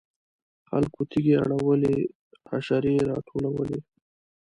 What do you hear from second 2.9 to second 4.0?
راټولولې.